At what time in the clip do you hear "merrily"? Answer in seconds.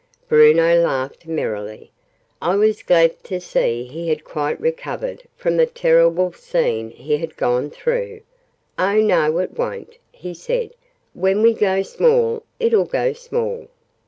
1.27-1.91